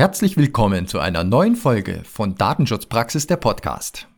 [0.00, 4.08] Herzlich willkommen zu einer neuen Folge von Datenschutzpraxis der Podcast.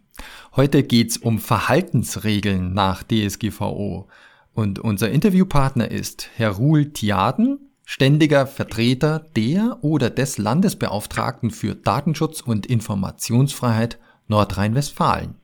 [0.54, 4.06] Heute geht's um Verhaltensregeln nach DSGVO
[4.54, 12.42] und unser Interviewpartner ist Herr Ruhl Tiaden, ständiger Vertreter der oder des Landesbeauftragten für Datenschutz
[12.42, 15.34] und Informationsfreiheit Nordrhein-Westfalen.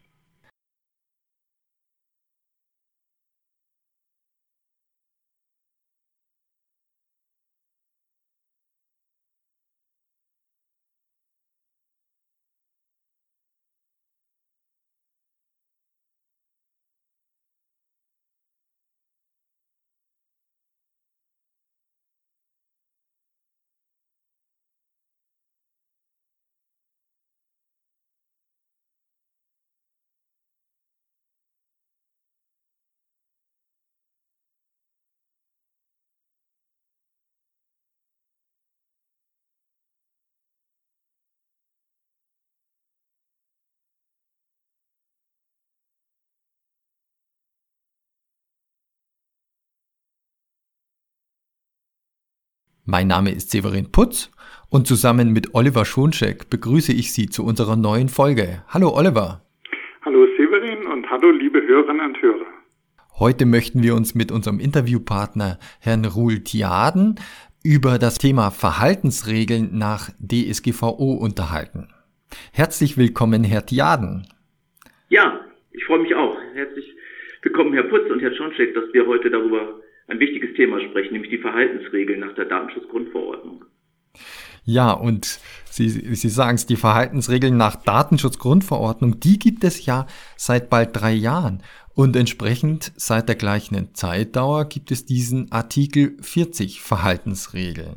[52.91, 54.31] Mein Name ist Severin Putz
[54.71, 58.63] und zusammen mit Oliver Schoncheck begrüße ich Sie zu unserer neuen Folge.
[58.69, 59.43] Hallo Oliver.
[60.07, 62.47] Hallo Severin und hallo liebe Hörerinnen und Hörer.
[63.19, 67.17] Heute möchten wir uns mit unserem Interviewpartner Herrn Ruhl Tiaden
[67.63, 71.89] über das Thema Verhaltensregeln nach DSGVO unterhalten.
[72.55, 74.29] Herzlich willkommen, Herr Tiaden.
[75.11, 76.39] Ja, ich freue mich auch.
[76.55, 76.91] Herzlich
[77.43, 79.79] willkommen, Herr Putz und Herr Schoncheck, dass wir heute darüber
[80.09, 83.65] ein wichtiges Thema sprechen, nämlich die Verhaltensregeln nach der Datenschutzgrundverordnung.
[84.65, 90.07] Ja, und Sie, Sie sagen es, die Verhaltensregeln nach Datenschutzgrundverordnung, die gibt es ja
[90.37, 91.63] seit bald drei Jahren.
[91.95, 97.97] Und entsprechend seit der gleichen Zeitdauer gibt es diesen Artikel 40 Verhaltensregeln.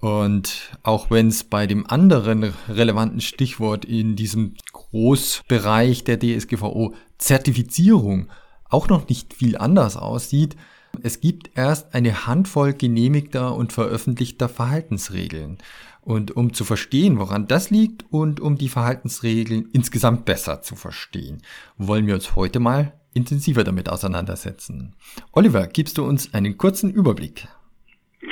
[0.00, 8.28] Und auch wenn es bei dem anderen relevanten Stichwort in diesem Großbereich der DSGVO Zertifizierung
[8.70, 10.56] auch noch nicht viel anders aussieht,
[11.02, 15.58] es gibt erst eine Handvoll genehmigter und veröffentlichter Verhaltensregeln.
[16.02, 21.42] Und um zu verstehen, woran das liegt und um die Verhaltensregeln insgesamt besser zu verstehen,
[21.76, 24.94] wollen wir uns heute mal intensiver damit auseinandersetzen.
[25.32, 27.48] Oliver, gibst du uns einen kurzen Überblick?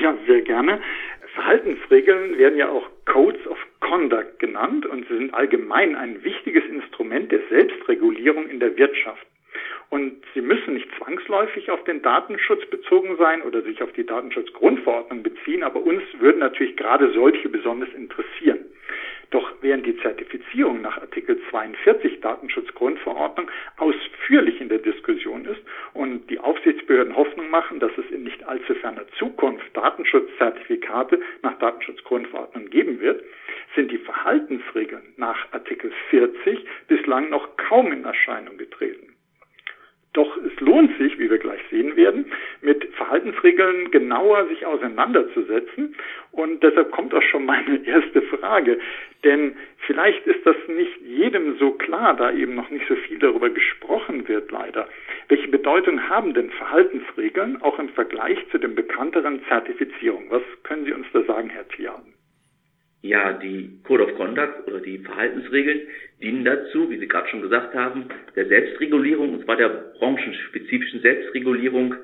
[0.00, 0.80] Ja, sehr gerne.
[1.34, 7.30] Verhaltensregeln werden ja auch Codes of Conduct genannt und sie sind allgemein ein wichtiges Instrument
[7.30, 9.26] der Selbstregulierung in der Wirtschaft.
[9.88, 15.22] Und sie müssen nicht zwangsläufig auf den Datenschutz bezogen sein oder sich auf die Datenschutzgrundverordnung
[15.22, 18.64] beziehen, aber uns würden natürlich gerade solche besonders interessieren.
[19.30, 25.60] Doch während die Zertifizierung nach Artikel 42 Datenschutzgrundverordnung ausführlich in der Diskussion ist
[25.94, 32.70] und die Aufsichtsbehörden Hoffnung machen, dass es in nicht allzu ferner Zukunft Datenschutzzertifikate nach Datenschutzgrundverordnung
[32.70, 33.24] geben wird,
[33.74, 38.55] sind die Verhaltensregeln nach Artikel 40 bislang noch kaum in Erscheinung.
[40.16, 42.24] Doch es lohnt sich, wie wir gleich sehen werden,
[42.62, 45.94] mit Verhaltensregeln genauer sich auseinanderzusetzen.
[46.32, 48.78] Und deshalb kommt auch schon meine erste Frage.
[49.24, 53.50] Denn vielleicht ist das nicht jedem so klar, da eben noch nicht so viel darüber
[53.50, 54.88] gesprochen wird, leider.
[55.28, 60.30] Welche Bedeutung haben denn Verhaltensregeln auch im Vergleich zu den bekannteren Zertifizierungen?
[60.30, 61.65] Was können Sie uns da sagen, Herr?
[63.06, 65.82] Ja, die Code of Conduct oder die Verhaltensregeln
[66.20, 69.68] dienen dazu, wie Sie gerade schon gesagt haben, der Selbstregulierung, und zwar der
[69.98, 71.94] branchenspezifischen Selbstregulierung.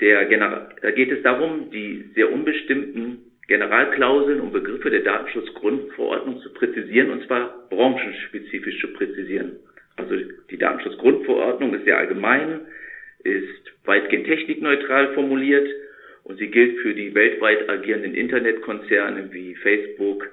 [0.00, 0.24] Der
[0.80, 7.26] da geht es darum, die sehr unbestimmten Generalklauseln und Begriffe der Datenschutzgrundverordnung zu präzisieren, und
[7.26, 9.56] zwar branchenspezifisch zu präzisieren.
[9.96, 10.16] Also
[10.50, 12.62] die Datenschutzgrundverordnung ist sehr allgemein,
[13.24, 15.68] ist weitgehend technikneutral formuliert
[16.24, 20.26] und sie gilt für die weltweit agierenden Internetkonzerne wie Facebook,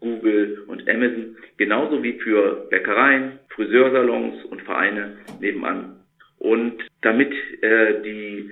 [0.00, 6.00] Google und Amazon, genauso wie für Bäckereien, Friseursalons und Vereine nebenan.
[6.38, 8.50] Und damit äh, die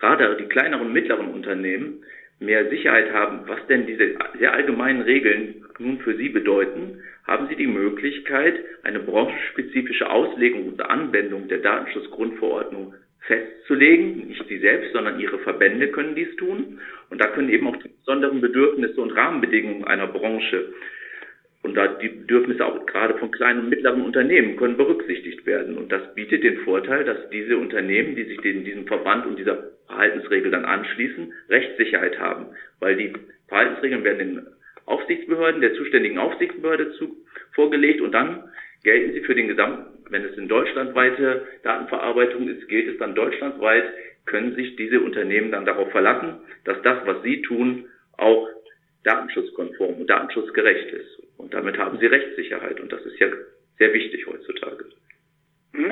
[0.00, 2.02] gerade die kleineren und mittleren Unternehmen
[2.40, 7.56] mehr Sicherheit haben, was denn diese sehr allgemeinen Regeln nun für sie bedeuten, haben sie
[7.56, 12.94] die Möglichkeit, eine branchenspezifische Auslegung und Anwendung der Datenschutzgrundverordnung
[13.26, 14.28] festzulegen.
[14.28, 16.80] Nicht sie selbst, sondern ihre Verbände können dies tun.
[17.10, 20.72] Und da können eben auch die besonderen Bedürfnisse und Rahmenbedingungen einer Branche
[21.64, 25.78] und da die Bedürfnisse auch gerade von kleinen und mittleren Unternehmen können berücksichtigt werden.
[25.78, 30.50] Und das bietet den Vorteil, dass diese Unternehmen, die sich diesem Verband und dieser Verhaltensregel
[30.50, 32.48] dann anschließen, Rechtssicherheit haben.
[32.80, 33.14] Weil die
[33.48, 34.46] Verhaltensregeln werden den
[34.84, 37.16] Aufsichtsbehörden, der zuständigen Aufsichtsbehörde zu,
[37.52, 38.44] vorgelegt und dann
[38.82, 43.84] gelten sie für den gesamten, wenn es in deutschlandweite Datenverarbeitung ist, gilt es dann deutschlandweit,
[44.26, 48.48] können sich diese Unternehmen dann darauf verlassen, dass das, was sie tun, auch
[49.02, 51.20] datenschutzkonform und datenschutzgerecht ist.
[51.36, 52.78] Und damit haben sie Rechtssicherheit.
[52.78, 53.26] Und das ist ja
[53.78, 54.84] sehr wichtig heutzutage.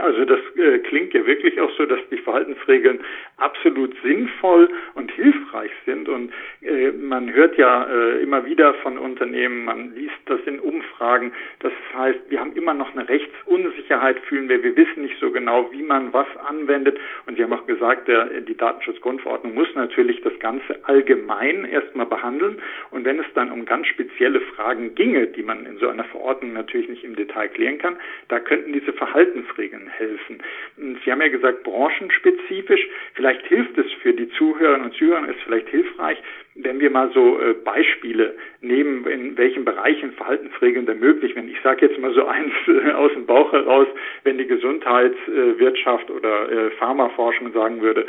[0.00, 3.00] Also das äh, klingt ja wirklich auch so, dass die Verhaltensregeln
[3.42, 6.08] absolut sinnvoll und hilfreich sind.
[6.08, 11.32] Und äh, man hört ja äh, immer wieder von Unternehmen, man liest das in Umfragen.
[11.60, 14.62] Das heißt, wir haben immer noch eine Rechtsunsicherheit, fühlen wir.
[14.62, 16.98] Wir wissen nicht so genau, wie man was anwendet.
[17.26, 22.60] Und Sie haben auch gesagt, der, die Datenschutzgrundverordnung muss natürlich das Ganze allgemein erstmal behandeln.
[22.90, 26.52] Und wenn es dann um ganz spezielle Fragen ginge, die man in so einer Verordnung
[26.52, 27.96] natürlich nicht im Detail klären kann,
[28.28, 30.42] da könnten diese Verhaltensregeln helfen.
[30.76, 32.86] Sie haben ja gesagt, branchenspezifisch.
[33.14, 36.18] Vielleicht hilft es für die Zuhörerinnen und Zuhörer, ist vielleicht hilfreich,
[36.54, 41.50] wenn wir mal so äh, Beispiele nehmen, in welchen Bereichen Verhaltensregeln da möglich sind.
[41.50, 43.86] Ich sage jetzt mal so eins äh, aus dem Bauch heraus,
[44.24, 48.06] wenn die Gesundheitswirtschaft oder äh, Pharmaforschung sagen würde,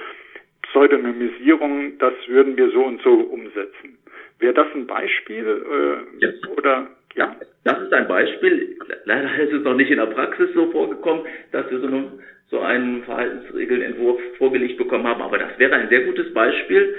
[0.63, 3.97] Pseudonymisierung, das würden wir so und so umsetzen.
[4.39, 6.29] Wäre das ein Beispiel äh, ja.
[6.57, 7.35] oder ja?
[7.63, 8.77] Das ist ein Beispiel.
[9.05, 12.11] Leider ist es noch nicht in der Praxis so vorgekommen, dass wir so, eine,
[12.53, 15.23] so einen Verhaltensregelentwurf vorgelegt bekommen haben.
[15.23, 16.93] Aber das wäre ein sehr gutes Beispiel,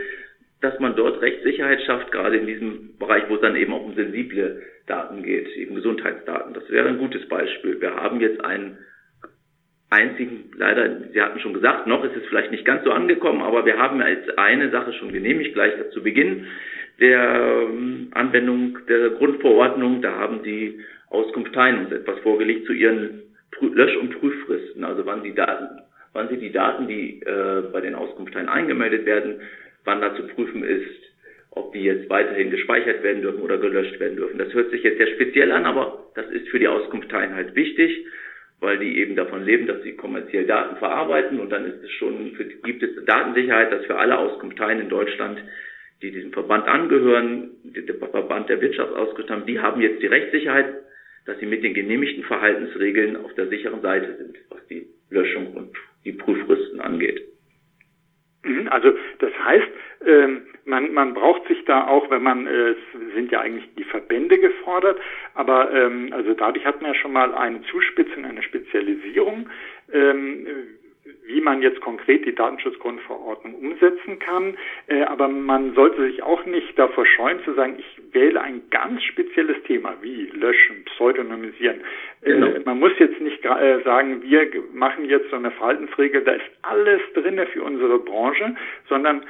[0.60, 3.94] dass man dort Rechtssicherheit schafft, gerade in diesem Bereich, wo es dann eben auch um
[3.94, 6.54] sensible Daten geht, eben Gesundheitsdaten.
[6.54, 7.80] Das wäre ein gutes Beispiel.
[7.80, 8.78] Wir haben jetzt einen
[9.90, 13.64] einzigen, leider, Sie hatten schon gesagt, noch ist es vielleicht nicht ganz so angekommen, aber
[13.64, 16.46] wir haben als eine Sache schon genehmigt, gleich zu Beginn
[16.98, 20.02] der ähm, Anwendung der Grundverordnung.
[20.02, 20.80] Da haben die
[21.10, 23.23] Auskunfteien uns etwas vorgelegt zu ihren
[23.60, 25.80] Lösch- und Prüffristen, also wann die Daten,
[26.12, 29.40] wann sie die Daten, die äh, bei den Auskunfteien eingemeldet werden,
[29.84, 31.04] wann da zu prüfen ist,
[31.50, 34.38] ob die jetzt weiterhin gespeichert werden dürfen oder gelöscht werden dürfen.
[34.38, 38.06] Das hört sich jetzt sehr speziell an, aber das ist für die Auskunfteien halt wichtig,
[38.60, 41.38] weil die eben davon leben, dass sie kommerziell Daten verarbeiten.
[41.38, 45.38] Und dann ist es schon, für, gibt es Datensicherheit, dass für alle Auskunfteien in Deutschland
[46.02, 50.83] die diesem Verband angehören, der Verband der Wirtschaft ausgerüstet haben, die haben jetzt die Rechtssicherheit,
[51.26, 55.76] dass sie mit den genehmigten Verhaltensregeln auf der sicheren Seite sind, was die Löschung und
[56.04, 57.22] die Prüffristen angeht.
[58.44, 59.68] Mhm, also das heißt,
[60.06, 62.76] ähm, man, man braucht sich da auch, wenn man, äh, es
[63.14, 64.98] sind ja eigentlich die Verbände gefordert,
[65.34, 69.48] aber ähm, also dadurch hat man ja schon mal eine Zuspitzung, eine Spezialisierung
[69.92, 70.46] ähm,
[71.26, 74.56] wie man jetzt konkret die Datenschutzgrundverordnung umsetzen kann.
[74.86, 79.02] Äh, aber man sollte sich auch nicht davor scheuen zu sagen, ich wähle ein ganz
[79.02, 81.80] spezielles Thema wie Löschen, Pseudonymisieren.
[82.22, 82.48] Äh, genau.
[82.64, 87.00] Man muss jetzt nicht äh, sagen, wir machen jetzt so eine Verhaltensregel, da ist alles
[87.14, 88.54] drinne für unsere Branche,
[88.88, 89.24] sondern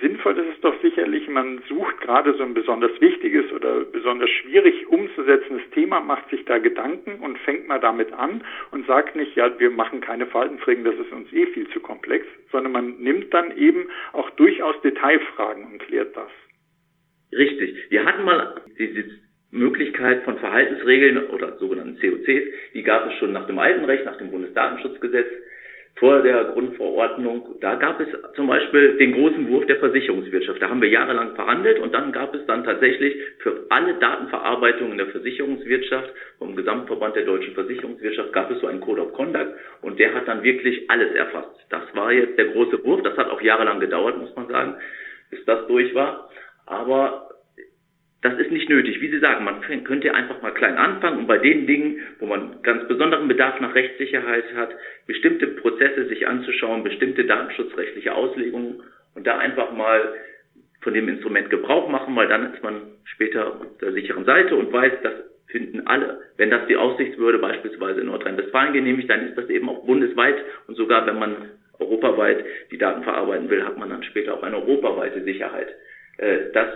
[0.00, 4.86] sinnvoll ist es doch sicherlich, man sucht gerade so ein besonders wichtiges oder besonders schwierig
[4.88, 9.58] umzusetzendes Thema, macht sich da Gedanken und fängt mal damit an und sagt nicht, ja,
[9.58, 13.56] wir machen keine Verhaltensregeln, das ist uns eh viel zu komplex, sondern man nimmt dann
[13.56, 16.30] eben auch durchaus Detailfragen und klärt das.
[17.32, 17.90] Richtig.
[17.90, 19.04] Wir hatten mal diese
[19.50, 22.44] Möglichkeit von Verhaltensregeln oder sogenannten COCs,
[22.74, 25.28] die gab es schon nach dem alten Recht, nach dem Bundesdatenschutzgesetz
[25.96, 30.60] vor der Grundverordnung, da gab es zum Beispiel den großen Wurf der Versicherungswirtschaft.
[30.60, 35.08] Da haben wir jahrelang verhandelt und dann gab es dann tatsächlich für alle Datenverarbeitungen der
[35.08, 39.52] Versicherungswirtschaft vom Gesamtverband der deutschen Versicherungswirtschaft gab es so einen Code of Conduct
[39.82, 41.60] und der hat dann wirklich alles erfasst.
[41.70, 43.02] Das war jetzt der große Wurf.
[43.02, 44.74] Das hat auch jahrelang gedauert, muss man sagen,
[45.30, 46.30] bis das durch war.
[46.66, 47.28] Aber
[48.22, 49.00] das ist nicht nötig.
[49.00, 52.62] Wie Sie sagen, man könnte einfach mal klein anfangen und bei den Dingen, wo man
[52.62, 54.70] ganz besonderen Bedarf nach Rechtssicherheit hat,
[55.08, 55.48] bestimmte
[56.32, 58.82] anzuschauen, bestimmte datenschutzrechtliche Auslegungen
[59.14, 60.14] und da einfach mal
[60.80, 64.72] von dem Instrument Gebrauch machen, weil dann ist man später auf der sicheren Seite und
[64.72, 65.12] weiß, das
[65.46, 66.20] finden alle.
[66.36, 70.36] Wenn das die Aufsichtsbehörde beispielsweise in Nordrhein-Westfalen genehmigt, dann ist das eben auch bundesweit
[70.66, 71.36] und sogar wenn man
[71.78, 75.68] europaweit die Daten verarbeiten will, hat man dann später auch eine europaweite Sicherheit.
[76.18, 76.68] Äh, das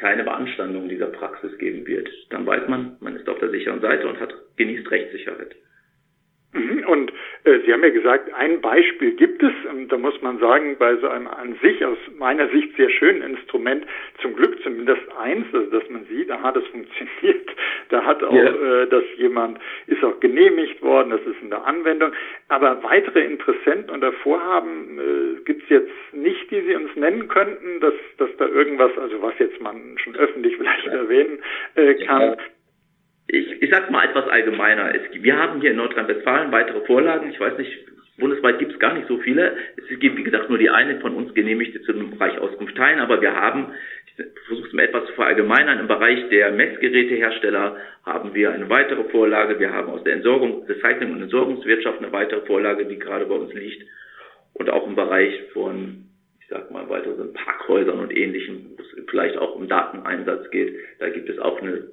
[0.00, 2.08] keine Beanstandung dieser Praxis geben wird.
[2.30, 5.54] Dann weiß man, man ist auf der sicheren Seite und hat genießt Rechtssicherheit.
[6.52, 6.84] Mhm.
[6.88, 7.12] Und
[7.64, 11.08] Sie haben ja gesagt, ein Beispiel gibt es, und da muss man sagen, bei so
[11.08, 13.84] einem an sich, aus meiner Sicht sehr schönen Instrument,
[14.20, 17.50] zum Glück zumindest eins, also dass man sieht, aha, das funktioniert,
[17.88, 18.82] da hat auch, ja.
[18.82, 22.12] äh, dass jemand ist auch genehmigt worden, das ist in der Anwendung,
[22.48, 27.80] aber weitere Interessenten und Vorhaben äh, gibt es jetzt nicht, die Sie uns nennen könnten,
[27.80, 30.92] dass, dass da irgendwas, also was jetzt man schon öffentlich vielleicht ja.
[30.92, 31.38] erwähnen
[31.74, 32.36] äh, kann, ja
[33.32, 34.94] ich, ich sage mal etwas allgemeiner.
[34.94, 37.30] Es, wir haben hier in Nordrhein-Westfalen weitere Vorlagen.
[37.30, 37.72] Ich weiß nicht,
[38.18, 39.56] bundesweit gibt es gar nicht so viele.
[39.76, 43.00] Es gibt, wie gesagt, nur die eine von uns genehmigte zu dem Bereich Auskunft teilen,
[43.00, 43.72] aber wir haben,
[44.06, 49.04] ich versuche es mal etwas zu verallgemeinern, im Bereich der Messgerätehersteller haben wir eine weitere
[49.04, 49.58] Vorlage.
[49.58, 53.52] Wir haben aus der Entsorgung, Recycling und Entsorgungswirtschaft eine weitere Vorlage, die gerade bei uns
[53.54, 53.82] liegt.
[54.54, 56.10] Und auch im Bereich von
[56.50, 60.76] sag mal, weiteren Parkhäusern und ähnlichem, wo es vielleicht auch um Dateneinsatz geht.
[60.98, 61.88] Da gibt es auch eine,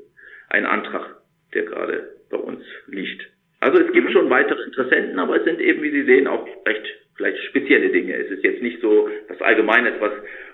[0.49, 1.17] einen Antrag,
[1.57, 3.27] der gerade bei uns liegt.
[3.59, 6.85] Also es gibt schon weitere Interessenten, aber es sind eben, wie Sie sehen, auch recht
[7.15, 8.15] vielleicht spezielle Dinge.
[8.15, 10.11] Es ist jetzt nicht so das Allgemeine, etwas,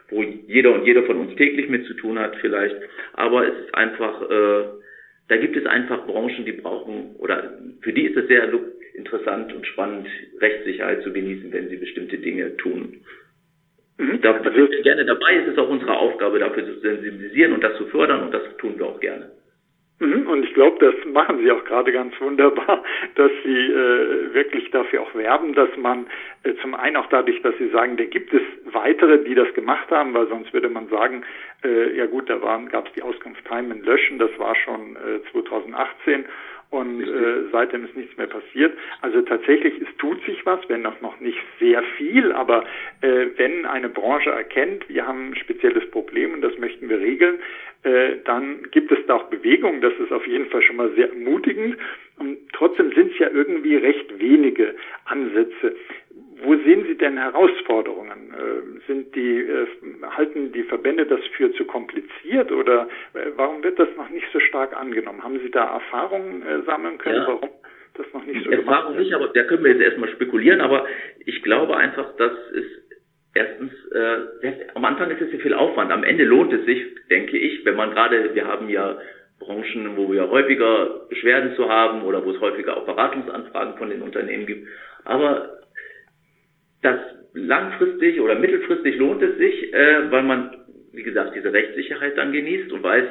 [0.09, 2.75] wo jeder und jeder von uns täglich mit zu tun hat vielleicht,
[3.13, 4.63] aber es ist einfach, äh,
[5.27, 8.49] da gibt es einfach Branchen, die brauchen, oder für die ist es sehr
[8.93, 10.07] interessant und spannend,
[10.39, 13.01] Rechtssicherheit zu genießen, wenn sie bestimmte Dinge tun.
[13.97, 14.21] Mhm.
[14.21, 15.35] Da sind wir gerne dabei.
[15.35, 18.77] Es ist auch unsere Aufgabe, dafür zu sensibilisieren und das zu fördern und das tun
[18.77, 19.31] wir auch gerne.
[19.99, 20.27] Mhm.
[20.27, 22.83] Und ich glaube, das machen Sie auch gerade ganz wunderbar,
[23.15, 26.07] dass Sie äh, wirklich dafür auch werben, dass man
[26.43, 29.89] äh, zum einen auch dadurch, dass Sie sagen, da gibt es weitere, die das gemacht
[29.91, 31.23] haben, weil sonst würde man sagen,
[31.63, 32.37] äh, ja gut, da
[32.71, 36.25] gab es die Auskunft Heimen löschen, das war schon äh, 2018
[36.73, 38.75] und äh, seitdem ist nichts mehr passiert.
[39.01, 42.65] Also tatsächlich, es tut sich was, wenn auch noch nicht sehr viel, aber
[43.01, 47.37] äh, wenn eine Branche erkennt, wir haben ein spezielles Problem und das möchten wir regeln,
[47.83, 49.81] äh, dann gibt es da auch Bewegung.
[49.81, 51.77] Das ist auf jeden Fall schon mal sehr ermutigend.
[52.17, 54.73] Und trotzdem sind es ja irgendwie recht wenige
[55.05, 55.75] Ansätze.
[56.43, 58.33] Wo sehen Sie denn Herausforderungen?
[58.37, 59.67] Ähm, sind die, äh,
[60.11, 64.39] halten die Verbände das für zu kompliziert oder äh, warum wird das noch nicht so
[64.39, 65.23] stark angenommen?
[65.23, 67.27] Haben Sie da Erfahrungen äh, sammeln können, ja.
[67.27, 67.49] warum
[67.95, 70.85] das noch nicht so Erfahrung nicht, aber da können wir jetzt erstmal spekulieren, aber
[71.25, 72.65] ich glaube einfach, dass es
[73.35, 75.91] erstens, äh, am Anfang ist es ja viel Aufwand.
[75.91, 78.97] Am Ende lohnt es sich, denke ich, wenn man gerade, wir haben ja
[79.39, 84.01] Branchen, wo wir häufiger Beschwerden zu haben oder wo es häufiger auch Beratungsanfragen von den
[84.01, 84.67] Unternehmen gibt.
[85.05, 85.62] Aber
[86.83, 86.99] das
[87.33, 90.55] langfristig oder mittelfristig lohnt es sich, äh, weil man,
[90.91, 93.05] wie gesagt, diese Rechtssicherheit dann genießt und weiß,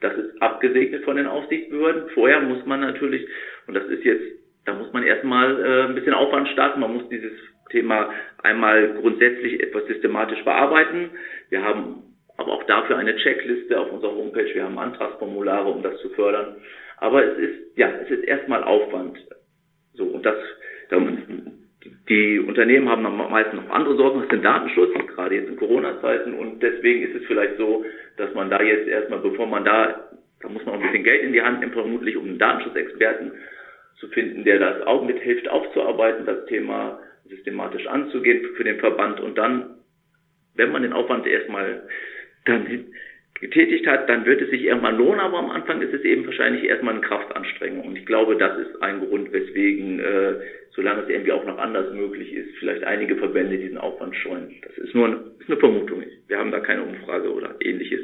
[0.00, 2.10] das ist abgesegnet von den Aufsichtsbehörden.
[2.14, 3.26] Vorher muss man natürlich,
[3.66, 4.24] und das ist jetzt,
[4.64, 7.32] da muss man erstmal äh, ein bisschen Aufwand starten, man muss dieses
[7.70, 8.10] Thema
[8.42, 11.10] einmal grundsätzlich etwas systematisch bearbeiten.
[11.50, 12.02] Wir haben
[12.36, 16.56] aber auch dafür eine Checkliste auf unserer Homepage, wir haben Antragsformulare, um das zu fördern.
[16.98, 19.18] Aber es ist, ja, es ist erstmal Aufwand.
[19.94, 20.36] So, und das,
[22.08, 26.34] die Unternehmen haben am meisten noch andere Sorgen, ist den Datenschutz, gerade jetzt in Corona-Zeiten.
[26.34, 27.84] Und deswegen ist es vielleicht so,
[28.16, 30.08] dass man da jetzt erstmal, bevor man da,
[30.40, 33.32] da muss man auch ein bisschen Geld in die Hand nehmen, vermutlich, um einen Datenschutzexperten
[33.98, 39.20] zu finden, der das auch mithilft aufzuarbeiten, das Thema systematisch anzugehen für den Verband.
[39.20, 39.76] Und dann,
[40.54, 41.82] wenn man den Aufwand erstmal
[42.46, 42.66] dann
[43.40, 46.64] getätigt hat, dann wird es sich irgendwann lohnen, aber am Anfang ist es eben wahrscheinlich
[46.64, 47.86] erstmal eine Kraftanstrengung.
[47.86, 50.34] Und ich glaube, das ist ein Grund, weswegen, äh,
[50.70, 54.54] solange es irgendwie auch noch anders möglich ist, vielleicht einige Verbände diesen Aufwand scheuen.
[54.62, 56.04] Das ist nur eine, ist eine Vermutung.
[56.26, 58.00] Wir haben da keine Umfrage oder ähnliches,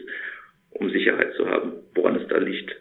[0.70, 2.76] um Sicherheit zu haben, woran es da liegt.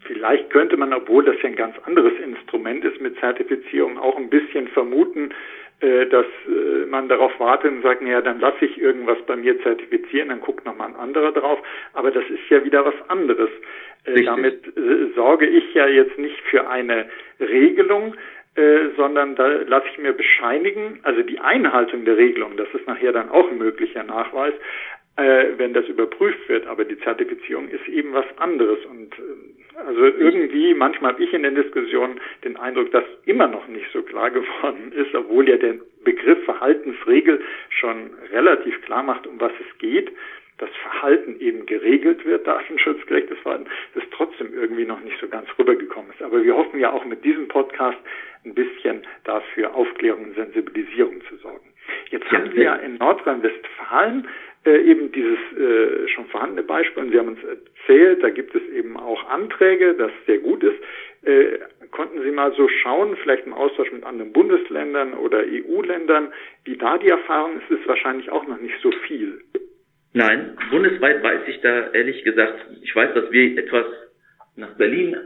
[0.00, 4.28] Vielleicht könnte man, obwohl das ja ein ganz anderes Instrument ist mit Zertifizierung, auch ein
[4.28, 5.32] bisschen vermuten,
[5.80, 10.28] dass äh, man darauf wartet und sagt, naja, dann lasse ich irgendwas bei mir zertifizieren,
[10.28, 11.58] dann guckt nochmal ein anderer drauf.
[11.94, 13.48] Aber das ist ja wieder was anderes.
[14.04, 14.62] Äh, damit
[15.14, 17.08] sorge ich ja jetzt nicht für eine
[17.38, 18.14] Regelung,
[18.96, 23.30] sondern da lasse ich mir bescheinigen, also die Einhaltung der Regelung, das ist nachher dann
[23.30, 24.52] auch ein möglicher Nachweis,
[25.16, 26.66] wenn das überprüft wird.
[26.66, 29.12] Aber die Zertifizierung ist eben was anderes und
[29.86, 34.02] also irgendwie, manchmal habe ich in den Diskussionen den Eindruck, dass immer noch nicht so
[34.02, 39.78] klar geworden ist, obwohl ja der Begriff Verhaltensregel schon relativ klar macht, um was es
[39.78, 40.10] geht,
[40.58, 46.10] das Verhalten eben geregelt wird, datenschutzgerechtes Verhalten, das trotzdem irgendwie noch nicht so ganz rübergekommen
[46.10, 46.22] ist.
[46.22, 47.98] Aber wir hoffen ja auch mit diesem Podcast
[48.44, 51.66] ein bisschen dafür Aufklärung und Sensibilisierung zu sorgen.
[52.10, 54.28] Jetzt haben wir ja in Nordrhein-Westfalen
[54.64, 58.62] äh, eben dieses äh, schon vorhandene Beispiel, und Sie haben uns erzählt, da gibt es
[58.68, 60.78] eben auch Anträge, das sehr gut ist.
[61.22, 61.58] Äh,
[61.90, 66.32] konnten Sie mal so schauen, vielleicht im Austausch mit anderen Bundesländern oder EU-Ländern,
[66.64, 69.40] wie da die Erfahrung ist, ist wahrscheinlich auch noch nicht so viel.
[70.12, 73.86] Nein, bundesweit weiß ich da ehrlich gesagt, ich weiß, dass wir etwas
[74.56, 75.16] nach Berlin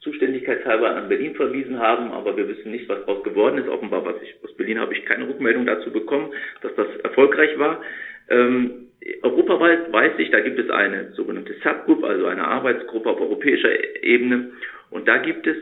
[0.00, 3.68] zuständigkeitshalber an Berlin verwiesen haben, aber wir wissen nicht, was daraus geworden ist.
[3.68, 7.82] Offenbar, was ich aus Berlin habe ich keine Rückmeldung dazu bekommen, dass das erfolgreich war.
[8.28, 8.88] Ähm,
[9.22, 13.70] europaweit weiß ich, da gibt es eine sogenannte Subgroup, also eine Arbeitsgruppe auf europäischer
[14.02, 14.52] Ebene.
[14.90, 15.56] Und da gibt es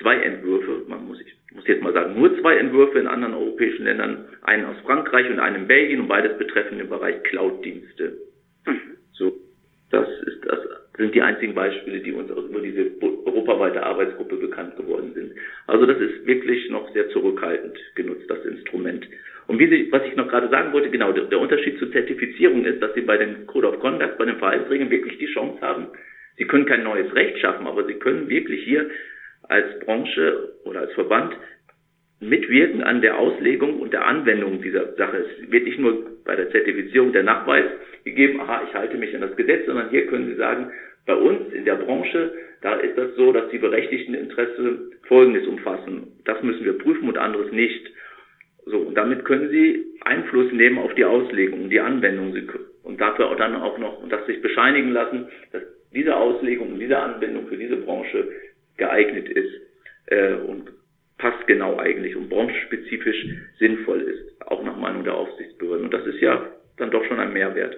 [0.00, 3.84] zwei Entwürfe, man muss, ich muss jetzt mal sagen, nur zwei Entwürfe in anderen europäischen
[3.84, 8.18] Ländern, einen aus Frankreich und einen in Belgien und beides betreffen den Bereich Cloud-Dienste.
[8.66, 8.96] Mhm.
[9.12, 9.32] So,
[9.90, 10.58] das ist das
[10.98, 15.32] sind die einzigen Beispiele, die uns über diese europaweite Arbeitsgruppe bekannt geworden sind.
[15.68, 18.37] Also das ist wirklich noch sehr zurückhaltend genutzt, das
[18.88, 19.18] Instrument.
[19.46, 22.82] Und Sie, was ich noch gerade sagen wollte, genau, der, der Unterschied zur Zertifizierung ist,
[22.82, 25.86] dass Sie bei den Code of Conduct, bei den Verhaltensregeln wirklich die Chance haben.
[26.36, 28.90] Sie können kein neues Recht schaffen, aber Sie können wirklich hier
[29.48, 31.34] als Branche oder als Verband
[32.20, 35.18] mitwirken an der Auslegung und der Anwendung dieser Sache.
[35.18, 37.64] Es wird nicht nur bei der Zertifizierung der Nachweis
[38.04, 40.70] gegeben, aha, ich halte mich an das Gesetz, sondern hier können Sie sagen,
[41.06, 46.18] bei uns in der Branche, da ist das so, dass die berechtigten Interesse Folgendes umfassen.
[46.24, 47.90] Das müssen wir prüfen und anderes nicht.
[48.70, 52.34] So, und damit können Sie Einfluss nehmen auf die Auslegung, die Anwendung
[52.82, 56.80] und dafür auch dann auch noch und das sich bescheinigen lassen, dass diese Auslegung und
[56.80, 58.28] diese Anwendung für diese Branche
[58.76, 59.52] geeignet ist
[60.06, 60.70] äh, und
[61.18, 63.26] passt genau eigentlich und branchenspezifisch
[63.58, 65.86] sinnvoll ist, auch nach Meinung der Aufsichtsbehörden.
[65.86, 66.46] Und das ist ja
[66.76, 67.76] dann doch schon ein Mehrwert.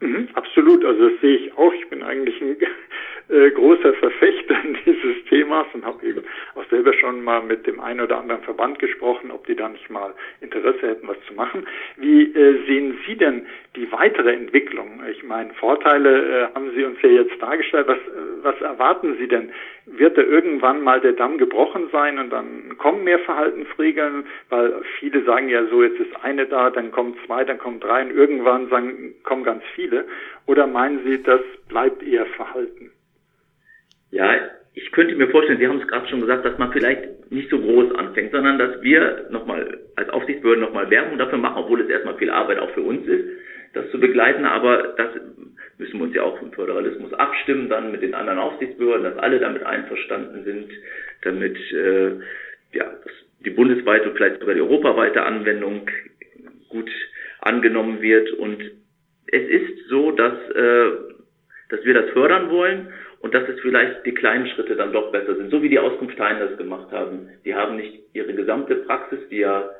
[0.00, 1.72] Mhm, absolut, also das sehe ich auch.
[1.72, 2.56] Ich bin eigentlich ein
[3.34, 4.56] äh, großer Verfechter
[4.86, 6.22] dieses Themas und habe eben
[6.54, 9.88] auch selber schon mal mit dem einen oder anderen Verband gesprochen, ob die da nicht
[9.90, 11.66] mal Interesse hätten, was zu machen.
[11.96, 15.02] Wie äh, sehen Sie denn die weitere Entwicklung?
[15.10, 17.88] Ich meine, Vorteile äh, haben Sie uns ja jetzt dargestellt.
[17.88, 19.50] Was, äh, was erwarten Sie denn?
[19.86, 24.26] Wird da irgendwann mal der Damm gebrochen sein und dann kommen mehr Verhaltensregeln?
[24.50, 28.02] Weil viele sagen ja so, jetzt ist eine da, dann kommen zwei, dann kommen drei
[28.02, 30.06] und irgendwann sagen, kommen ganz viele.
[30.46, 32.90] Oder meinen Sie, das bleibt eher Verhalten?
[34.10, 34.34] Ja,
[34.74, 37.60] ich könnte mir vorstellen, Sie haben es gerade schon gesagt, dass man vielleicht nicht so
[37.60, 42.16] groß anfängt, sondern dass wir nochmal als Aufsichtsbehörden nochmal Werbung dafür machen, obwohl es erstmal
[42.16, 43.24] viel Arbeit auch für uns ist,
[43.72, 44.44] das zu begleiten.
[44.44, 45.10] Aber das
[45.78, 49.38] müssen wir uns ja auch im Föderalismus abstimmen, dann mit den anderen Aufsichtsbehörden, dass alle
[49.38, 50.70] damit einverstanden sind,
[51.22, 52.10] damit äh,
[52.72, 52.92] ja,
[53.44, 55.88] die bundesweite und vielleicht sogar die europaweite Anwendung
[56.68, 56.90] gut
[57.40, 58.28] angenommen wird.
[58.32, 58.60] Und
[59.28, 60.90] es ist so, dass, äh,
[61.68, 62.88] dass wir das fördern wollen
[63.24, 66.12] und dass es vielleicht die kleinen Schritte dann doch besser sind, so wie die Auskunft
[66.12, 67.30] Stein das gemacht haben.
[67.46, 69.70] Die haben nicht ihre gesamte Praxis, die ja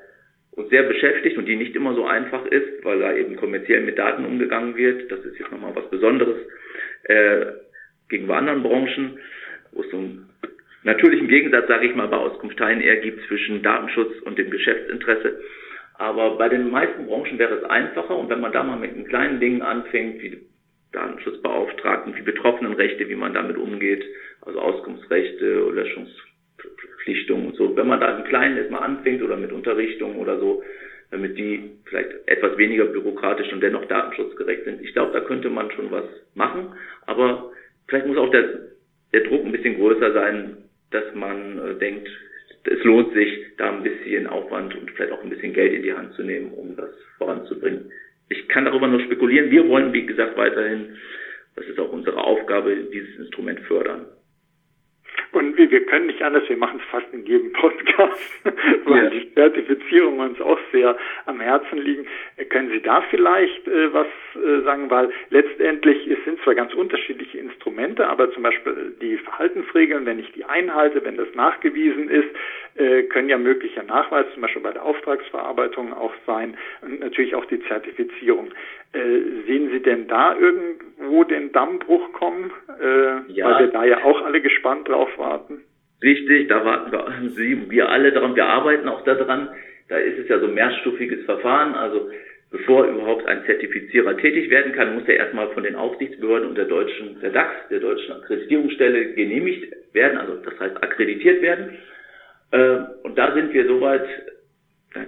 [0.52, 3.98] uns sehr beschäftigt und die nicht immer so einfach ist, weil da eben kommerziell mit
[3.98, 5.12] Daten umgegangen wird.
[5.12, 6.38] Das ist jetzt nochmal was Besonderes
[7.02, 7.44] äh,
[8.08, 9.18] gegenüber anderen Branchen,
[9.72, 10.30] wo es so einen
[10.84, 15.38] natürlichen Gegensatz, sage ich mal, bei Auskunft Teilen eher gibt zwischen Datenschutz und dem Geschäftsinteresse.
[15.98, 19.06] Aber bei den meisten Branchen wäre es einfacher und wenn man da mal mit den
[19.06, 20.46] kleinen Dingen anfängt, wie
[20.94, 24.04] Datenschutzbeauftragten, wie Betroffenenrechte, wie man damit umgeht,
[24.42, 27.76] also Auskunftsrechte, Löschungsverpflichtungen und so.
[27.76, 30.62] Wenn man da im Kleinen erstmal anfängt oder mit Unterrichtung oder so,
[31.10, 34.82] damit die vielleicht etwas weniger bürokratisch und dennoch datenschutzgerecht sind.
[34.82, 36.74] Ich glaube, da könnte man schon was machen,
[37.06, 37.52] aber
[37.86, 38.44] vielleicht muss auch der,
[39.12, 40.56] der Druck ein bisschen größer sein,
[40.90, 42.08] dass man äh, denkt,
[42.64, 43.28] es lohnt sich,
[43.58, 46.50] da ein bisschen Aufwand und vielleicht auch ein bisschen Geld in die Hand zu nehmen,
[46.52, 47.92] um das voranzubringen
[48.28, 49.50] ich kann darüber nur spekulieren.
[49.50, 50.96] Wir wollen, wie gesagt, weiterhin,
[51.56, 54.06] das ist auch unsere Aufgabe, dieses Instrument fördern.
[55.34, 58.40] Und wir, wir können nicht anders, wir machen es fast in jedem Podcast,
[58.84, 59.10] weil ja.
[59.10, 62.06] die Zertifizierung uns auch sehr am Herzen liegen.
[62.50, 67.38] Können Sie da vielleicht äh, was äh, sagen, weil letztendlich es sind zwar ganz unterschiedliche
[67.38, 72.28] Instrumente, aber zum Beispiel die Verhaltensregeln, wenn ich die einhalte, wenn das nachgewiesen ist,
[72.76, 77.44] äh, können ja möglicher Nachweis, zum Beispiel bei der Auftragsverarbeitung auch sein und natürlich auch
[77.46, 78.50] die Zertifizierung.
[78.94, 82.52] Äh, sehen Sie denn da irgendwo den Dammbruch kommen?
[82.80, 83.50] Äh, ja.
[83.50, 85.64] Weil wir da ja auch alle gespannt drauf warten.
[86.00, 89.48] Richtig, da warten wir, Sie, wir alle daran, wir arbeiten auch daran.
[89.88, 91.74] Da ist es ja so ein mehrstufiges Verfahren.
[91.74, 92.08] Also
[92.52, 96.66] bevor überhaupt ein Zertifizierer tätig werden kann, muss er erstmal von den Aufsichtsbehörden und der
[96.66, 101.78] deutschen, der DAX, der deutschen Akkreditierungsstelle genehmigt werden, also das heißt akkreditiert werden.
[102.52, 104.06] Äh, und da sind wir soweit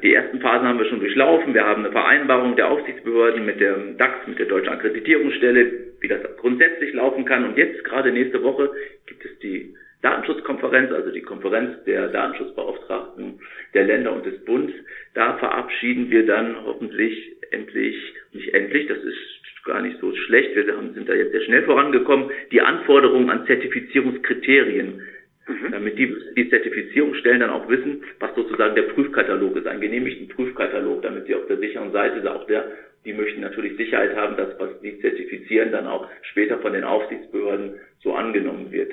[0.02, 1.54] die ersten Phasen haben wir schon durchlaufen.
[1.54, 6.20] Wir haben eine Vereinbarung der Aufsichtsbehörden mit dem DAX, mit der Deutschen Akkreditierungsstelle, wie das
[6.38, 7.44] grundsätzlich laufen kann.
[7.44, 8.70] Und jetzt, gerade nächste Woche,
[9.06, 13.40] gibt es die Datenschutzkonferenz, also die Konferenz der Datenschutzbeauftragten
[13.74, 14.74] der Länder und des Bundes.
[15.14, 17.96] Da verabschieden wir dann hoffentlich endlich,
[18.32, 22.30] nicht endlich, das ist gar nicht so schlecht, wir sind da jetzt sehr schnell vorangekommen,
[22.52, 25.02] die Anforderungen an Zertifizierungskriterien
[25.48, 25.70] Mhm.
[25.70, 31.02] Damit die, die Zertifizierungsstellen dann auch wissen, was sozusagen der Prüfkatalog ist, ein genehmigten Prüfkatalog,
[31.02, 32.28] damit sie auf der sicheren Seite sind.
[32.28, 32.64] Auch der,
[33.04, 37.74] die möchten natürlich Sicherheit haben, dass was die zertifizieren, dann auch später von den Aufsichtsbehörden
[38.02, 38.92] so angenommen wird.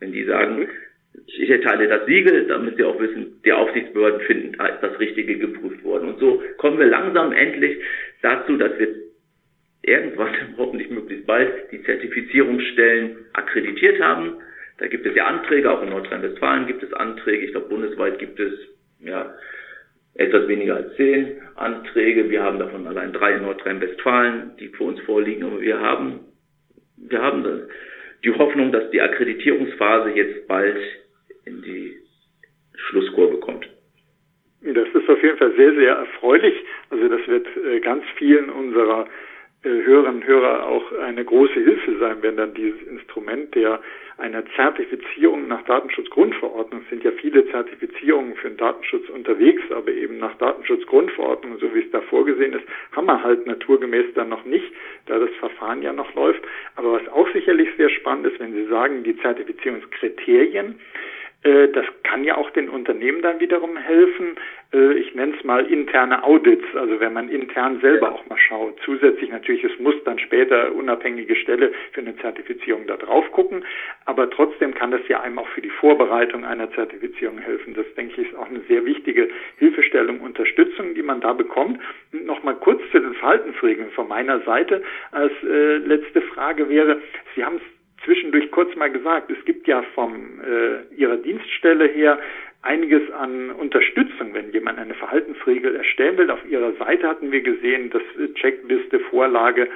[0.00, 0.68] Wenn die sagen,
[1.26, 5.36] ich erteile das Siegel, damit sie auch wissen, die Aufsichtsbehörden finden, da ist das Richtige
[5.36, 6.08] geprüft worden.
[6.08, 7.78] Und so kommen wir langsam endlich
[8.22, 8.88] dazu, dass wir
[9.82, 14.38] irgendwann, hoffentlich möglichst bald, die Zertifizierungsstellen akkreditiert haben
[14.78, 17.46] da gibt es ja Anträge, auch in Nordrhein-Westfalen gibt es Anträge.
[17.46, 18.52] Ich glaube, bundesweit gibt es
[19.00, 19.34] ja
[20.14, 22.28] etwas weniger als zehn Anträge.
[22.30, 25.44] Wir haben davon allein drei in Nordrhein-Westfalen, die vor uns vorliegen.
[25.44, 26.20] Aber wir haben,
[26.96, 27.68] wir haben
[28.24, 30.78] die Hoffnung, dass die Akkreditierungsphase jetzt bald
[31.44, 31.96] in die
[32.76, 33.68] Schlusskurve kommt.
[34.62, 36.54] Das ist auf jeden Fall sehr, sehr erfreulich.
[36.90, 39.06] Also das wird äh, ganz vielen unserer
[39.62, 43.80] äh, Hörerinnen und Hörer auch eine große Hilfe sein, wenn dann dieses Instrument der
[44.18, 50.36] einer Zertifizierung nach Datenschutzgrundverordnung sind ja viele Zertifizierungen für den Datenschutz unterwegs, aber eben nach
[50.36, 54.72] Datenschutzgrundverordnung, so wie es da vorgesehen ist, haben wir halt naturgemäß dann noch nicht,
[55.06, 56.42] da das Verfahren ja noch läuft.
[56.76, 60.78] Aber was auch sicherlich sehr spannend ist, wenn Sie sagen, die Zertifizierungskriterien,
[61.44, 64.36] das kann ja auch den Unternehmen dann wiederum helfen.
[64.72, 68.78] Äh, ich nenne es mal interne Audits, also wenn man intern selber auch mal schaut.
[68.84, 73.64] Zusätzlich natürlich, es muss dann später unabhängige Stelle für eine Zertifizierung da drauf gucken,
[74.04, 77.74] aber trotzdem kann das ja einem auch für die Vorbereitung einer Zertifizierung helfen.
[77.74, 79.28] Das denke ich ist auch eine sehr wichtige
[79.58, 81.80] Hilfestellung, Unterstützung, die man da bekommt.
[82.12, 87.00] Nochmal kurz zu den Verhaltensregeln von meiner Seite als äh, letzte Frage wäre,
[87.34, 87.73] Sie haben es
[88.04, 92.18] zwischendurch kurz mal gesagt, es gibt ja von äh, Ihrer Dienststelle her
[92.62, 96.30] einiges an Unterstützung, wenn jemand eine Verhaltensregel erstellen will.
[96.30, 98.02] Auf Ihrer Seite hatten wir gesehen, das
[98.34, 99.68] Checkliste, Vorlage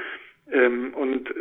[0.52, 1.34] ähm, und äh,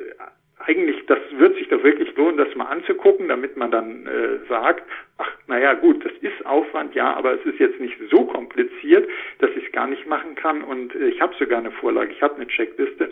[0.59, 4.83] eigentlich, das wird sich doch wirklich lohnen, das mal anzugucken, damit man dann äh, sagt,
[5.17, 9.07] ach, naja, gut, das ist Aufwand, ja, aber es ist jetzt nicht so kompliziert,
[9.39, 12.21] dass ich es gar nicht machen kann und äh, ich habe sogar eine Vorlage, ich
[12.21, 13.11] habe eine Checkliste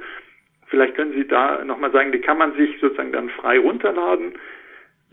[0.75, 4.33] Vielleicht können Sie da nochmal sagen, die kann man sich sozusagen dann frei runterladen.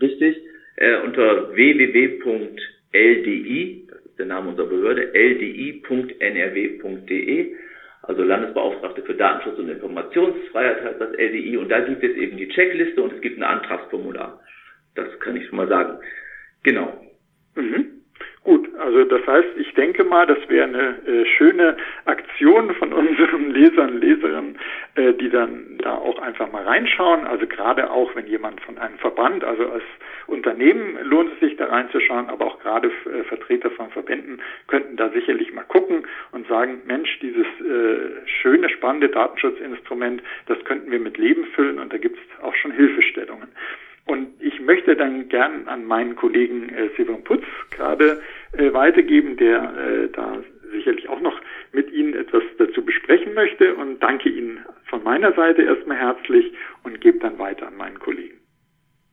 [0.01, 0.35] Richtig,
[0.75, 2.57] äh, unter www.ldi,
[3.89, 5.85] das ist der Name unserer Behörde, ldi.nrw.de,
[8.01, 12.49] also Landesbeauftragte für Datenschutz und Informationsfreiheit heißt das LDI, und da gibt es eben die
[12.49, 14.41] Checkliste und es gibt ein Antragsformular.
[14.95, 15.97] Das kann ich schon mal sagen.
[16.63, 17.01] Genau.
[17.55, 18.02] Mhm.
[18.43, 23.51] Gut, also das heißt, ich denke mal, das wäre eine äh, schöne Aktion von unseren
[23.53, 24.57] Lesern, Leserinnen,
[24.95, 27.25] äh, die dann da auch einfach mal reinschauen.
[27.25, 29.83] Also gerade auch, wenn jemand von einem Verband, also als
[30.27, 35.09] Unternehmen lohnt es sich da reinzuschauen, aber auch gerade äh, Vertreter von Verbänden könnten da
[35.11, 41.17] sicherlich mal gucken und sagen, Mensch, dieses äh, schöne, spannende Datenschutzinstrument, das könnten wir mit
[41.17, 43.47] Leben füllen und da gibt es auch schon Hilfestellungen.
[44.65, 48.21] Möchte dann gern an meinen Kollegen äh, Severin Putz gerade
[48.53, 51.39] äh, weitergeben, der äh, da sicherlich auch noch
[51.71, 56.99] mit Ihnen etwas dazu besprechen möchte und danke Ihnen von meiner Seite erstmal herzlich und
[57.01, 58.37] gebe dann weiter an meinen Kollegen.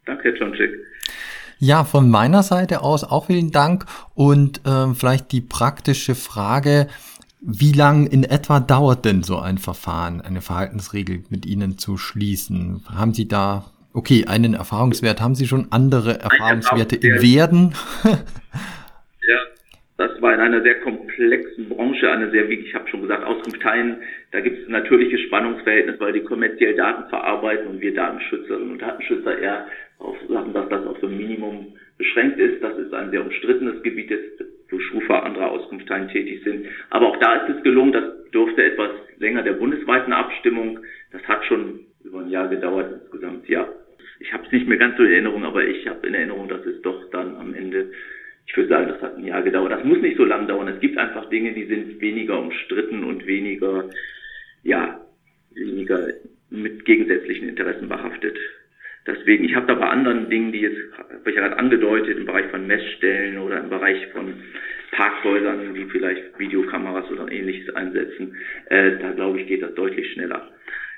[0.06, 0.72] Danke, Herr Johnczyk.
[1.58, 3.84] Ja, von meiner Seite aus auch vielen Dank
[4.14, 6.88] und äh, vielleicht die praktische Frage,
[7.42, 12.84] wie lang in etwa dauert denn so ein Verfahren, eine Verhaltensregel mit Ihnen zu schließen?
[12.94, 15.20] Haben Sie da Okay, einen Erfahrungswert.
[15.20, 17.74] Haben Sie schon andere Erfahrungswerte im Werden?
[18.04, 19.38] ja,
[19.96, 23.96] das war in einer sehr komplexen Branche, eine sehr, wie ich habe schon gesagt, Auskunftsteilen.
[24.30, 29.36] Da gibt es natürliche Spannungsverhältnis, weil die kommerziell Daten verarbeiten und wir Datenschützerinnen und Datenschützer
[29.36, 29.66] eher
[29.98, 32.62] auf sagen, dass das auf so ein Minimum beschränkt ist.
[32.62, 34.12] Das ist ein sehr umstrittenes Gebiet,
[34.70, 36.66] wo Schufa andere Auskunftsteilen tätig sind.
[36.90, 40.78] Aber auch da ist es gelungen, das durfte etwas länger der bundesweiten Abstimmung.
[41.10, 43.66] Das hat schon über ein Jahr gedauert insgesamt, ja
[44.20, 46.64] ich habe es nicht mehr ganz so in Erinnerung, aber ich habe in Erinnerung, dass
[46.66, 47.90] es doch dann am Ende,
[48.46, 49.72] ich würde sagen, das hat ein Jahr gedauert.
[49.72, 50.68] Das muss nicht so lang dauern.
[50.68, 53.88] Es gibt einfach Dinge, die sind weniger umstritten und weniger,
[54.62, 55.00] ja,
[55.54, 56.08] weniger
[56.50, 58.38] mit gegensätzlichen Interessen behaftet.
[59.06, 62.26] Deswegen, ich habe da bei anderen Dingen, die jetzt, habe ich ja gerade angedeutet, im
[62.26, 64.34] Bereich von Messstellen oder im Bereich von
[64.90, 70.50] Parkhäusern, die vielleicht Videokameras oder ähnliches einsetzen, äh, da glaube ich, geht das deutlich schneller.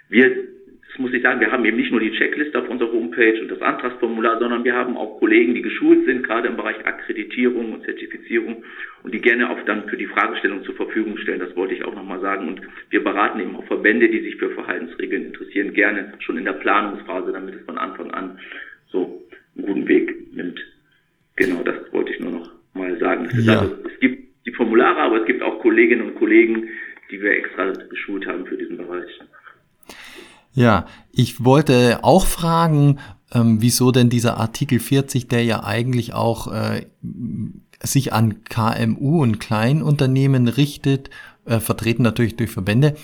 [0.09, 0.49] Wir
[0.93, 3.51] das muss ich sagen, wir haben eben nicht nur die Checkliste auf unserer Homepage und
[3.51, 7.85] das Antragsformular, sondern wir haben auch Kollegen, die geschult sind, gerade im Bereich Akkreditierung und
[7.85, 8.65] Zertifizierung
[9.03, 11.41] und die gerne auch dann für die Fragestellung zur Verfügung stellen.
[11.41, 12.49] Das wollte ich auch nochmal sagen.
[12.49, 16.53] Und wir beraten eben auch Verbände, die sich für Verhaltensregeln interessieren, gerne schon in der
[16.55, 18.39] Planungsphase, damit es von Anfang an
[18.91, 19.23] so
[19.57, 20.61] einen guten Weg nimmt.
[21.37, 23.29] Genau, das wollte ich nur noch mal sagen.
[23.43, 23.61] Ja.
[23.61, 26.69] Also, es gibt die Formulare, aber es gibt auch Kolleginnen und Kollegen,
[27.11, 29.11] die wir extra geschult haben für diesen Bereich.
[30.55, 32.99] Ja, ich wollte auch fragen,
[33.33, 36.87] ähm, wieso denn dieser Artikel 40, der ja eigentlich auch äh,
[37.83, 41.11] sich an KMU und Kleinunternehmen richtet,
[41.47, 42.95] äh, vertreten natürlich durch Verbände,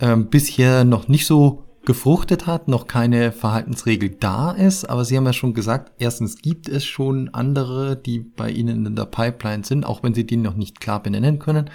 [0.00, 4.84] äh, bisher noch nicht so gefruchtet hat, noch keine Verhaltensregel da ist.
[4.84, 8.96] Aber Sie haben ja schon gesagt, erstens gibt es schon andere, die bei Ihnen in
[8.96, 11.70] der Pipeline sind, auch wenn Sie die noch nicht klar benennen können.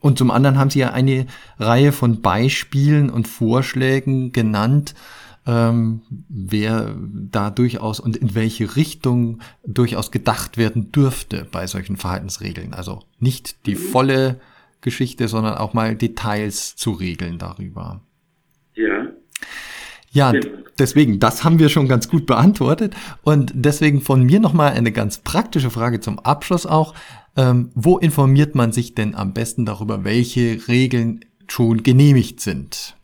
[0.00, 1.26] Und zum anderen haben Sie ja eine
[1.58, 4.94] Reihe von Beispielen und Vorschlägen genannt,
[5.46, 12.74] ähm, wer da durchaus und in welche Richtung durchaus gedacht werden dürfte bei solchen Verhaltensregeln.
[12.74, 14.40] Also nicht die volle
[14.80, 18.00] Geschichte, sondern auch mal Details zu regeln darüber.
[18.74, 19.07] Ja.
[20.10, 20.32] Ja,
[20.78, 22.94] deswegen, das haben wir schon ganz gut beantwortet.
[23.22, 26.94] Und deswegen von mir nochmal eine ganz praktische Frage zum Abschluss auch.
[27.36, 32.96] Ähm, wo informiert man sich denn am besten darüber, welche Regeln schon genehmigt sind?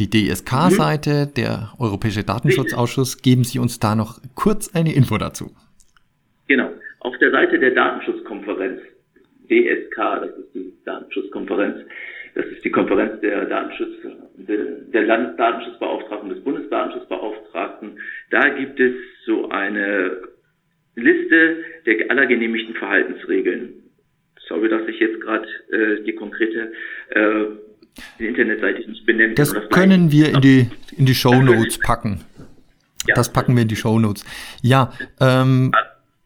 [0.00, 1.34] die DSK-Seite, mhm.
[1.34, 3.22] der Europäische Datenschutzausschuss.
[3.22, 5.50] Geben Sie uns da noch kurz eine Info dazu.
[6.48, 6.70] Genau.
[7.00, 8.80] Auf der Seite der Datenschutzkonferenz,
[9.44, 11.76] DSK, das ist die Datenschutzkonferenz,
[12.34, 13.90] das ist die Konferenz der Datenschutz,
[14.46, 17.98] der Landesdatenschutzbeauftragten des Bundesdatenschutzbeauftragten.
[18.30, 18.94] Da gibt es
[19.26, 20.22] so eine
[20.96, 23.74] Liste der aller genehmigten Verhaltensregeln.
[24.48, 26.72] Sorry, dass ich jetzt gerade äh, die konkrete
[27.10, 27.44] äh,
[28.18, 29.34] die Internetseite nicht benenne.
[29.34, 32.20] Das, das können wir in die, in die Show Notes packen.
[33.06, 33.14] Ja.
[33.14, 34.24] Das packen wir in die Show Notes.
[34.62, 35.72] Ja, ähm,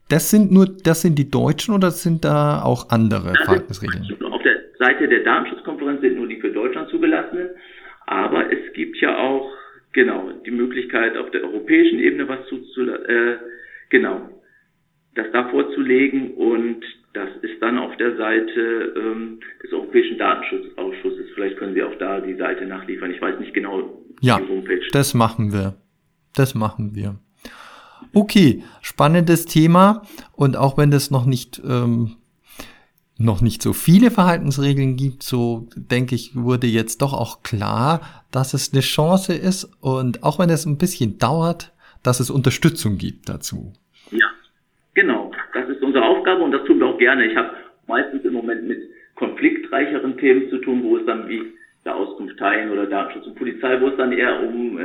[0.09, 4.05] das sind nur, das sind die Deutschen oder sind da auch andere Verhaltensregeln?
[4.31, 7.50] Auf der Seite der Datenschutzkonferenz sind nur die für Deutschland zugelassenen,
[8.06, 9.50] aber es gibt ja auch
[9.92, 13.38] genau die Möglichkeit auf der europäischen Ebene was zu, zu äh,
[13.90, 14.28] genau
[15.14, 21.26] das da vorzulegen und das ist dann auf der Seite ähm, des Europäischen Datenschutzausschusses.
[21.34, 23.12] Vielleicht können Sie auch da die Seite nachliefern.
[23.12, 24.80] Ich weiß nicht genau ja, die Homepage.
[24.92, 25.76] Das machen wir.
[26.34, 27.14] Das machen wir.
[28.12, 32.16] Okay, spannendes Thema und auch wenn es noch nicht ähm,
[33.18, 38.00] noch nicht so viele Verhaltensregeln gibt, so denke ich, wurde jetzt doch auch klar,
[38.33, 41.72] dass es eine Chance ist und auch wenn es ein bisschen dauert,
[42.03, 43.72] dass es Unterstützung gibt dazu.
[44.11, 44.27] Ja,
[44.94, 45.33] genau.
[45.53, 47.27] Das ist unsere Aufgabe und das tun wir auch gerne.
[47.27, 47.50] Ich habe
[47.87, 48.83] meistens im Moment mit
[49.14, 51.42] konfliktreicheren Themen zu tun, wo es dann wie
[51.85, 54.83] der Auskunft teilen oder Datenschutz und Polizei, wo es dann eher um äh,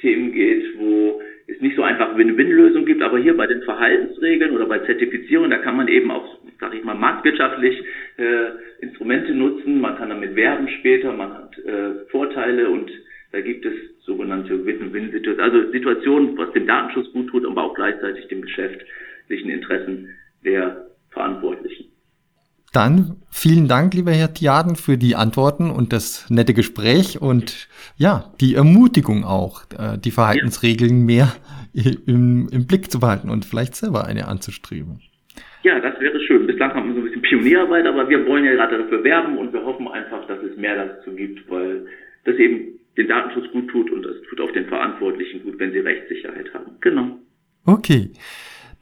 [0.00, 4.66] Themen geht, wo es nicht so einfach Win-Win-Lösung gibt, aber hier bei den Verhaltensregeln oder
[4.66, 7.82] bei Zertifizierung, da kann man eben auch, sage ich mal, marktwirtschaftlich
[8.16, 12.90] äh, Instrumente nutzen, man kann damit werben später, man hat äh, Vorteile und
[13.32, 18.28] da gibt es sogenannte Win-Win-Situationen, also Situationen, was dem Datenschutz gut tut, aber auch gleichzeitig
[18.28, 20.10] dem geschäftlichen Interessen
[20.44, 21.86] der Verantwortlichen.
[22.72, 28.32] Dann vielen Dank, lieber Herr Tiaden, für die Antworten und das nette Gespräch und ja,
[28.40, 31.32] die Ermutigung auch, äh, die Verhaltensregeln mehr
[31.72, 35.00] im, im Blick zu behalten und vielleicht selber eine anzustreben.
[35.64, 36.46] Ja, das wäre schön.
[36.46, 39.50] Bislang haben wir so ein bisschen Pionierarbeit, aber wir wollen ja gerade dafür werben und
[39.54, 41.86] wir hoffen einfach, dass es mehr dazu gibt, weil
[42.24, 45.78] das eben den Datenschutz gut tut und das tut auch den Verantwortlichen gut, wenn sie
[45.78, 46.72] Rechtssicherheit haben.
[46.82, 47.18] Genau.
[47.64, 48.10] Okay.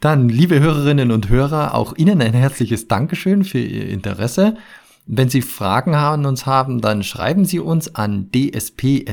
[0.01, 4.57] Dann, liebe Hörerinnen und Hörer, auch Ihnen ein herzliches Dankeschön für Ihr Interesse.
[5.07, 9.05] Wenn Sie Fragen an uns haben, dann schreiben Sie uns an dsp.wk.de.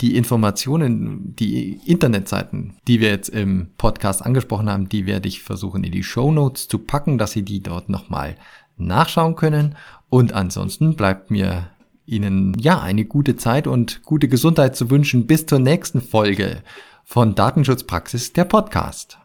[0.00, 5.82] Die Informationen, die Internetseiten, die wir jetzt im Podcast angesprochen haben, die werde ich versuchen
[5.82, 8.36] in die Show Notes zu packen, dass Sie die dort nochmal
[8.76, 9.74] nachschauen können.
[10.08, 11.70] Und ansonsten bleibt mir
[12.06, 16.62] Ihnen ja eine gute Zeit und gute Gesundheit zu wünschen bis zur nächsten Folge
[17.04, 19.18] von Datenschutzpraxis der Podcast.